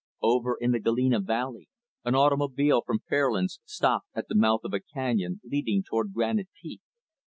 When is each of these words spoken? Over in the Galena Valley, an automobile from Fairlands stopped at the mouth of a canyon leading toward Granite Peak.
Over 0.23 0.57
in 0.59 0.71
the 0.71 0.79
Galena 0.79 1.19
Valley, 1.19 1.69
an 2.05 2.15
automobile 2.15 2.81
from 2.81 3.03
Fairlands 3.07 3.59
stopped 3.65 4.07
at 4.15 4.27
the 4.29 4.33
mouth 4.35 4.61
of 4.63 4.73
a 4.73 4.79
canyon 4.79 5.41
leading 5.43 5.83
toward 5.87 6.11
Granite 6.11 6.49
Peak. 6.59 6.81